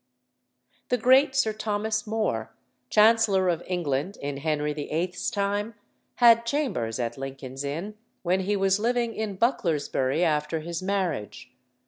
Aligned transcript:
The 0.89 0.97
great 0.97 1.35
Sir 1.35 1.53
Thomas 1.53 2.07
More, 2.07 2.49
Chancellor 2.89 3.49
of 3.49 3.61
England 3.67 4.17
in 4.19 4.37
Henry 4.37 4.73
VIII.'s 4.73 5.29
time, 5.29 5.75
had 6.15 6.43
chambers 6.43 6.97
at 6.99 7.19
Lincoln's 7.19 7.63
Inn 7.63 7.93
when 8.23 8.39
he 8.39 8.55
was 8.55 8.79
living 8.79 9.13
in 9.13 9.37
Bucklersbury 9.37 10.23
after 10.23 10.61
his 10.61 10.81
marriage. 10.81 11.51